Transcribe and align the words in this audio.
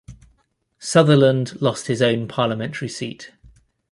Sutherland 0.79 1.61
lost 1.61 1.85
his 1.85 2.01
own 2.01 2.27
parliamentary 2.27 2.89
seat. 2.89 3.33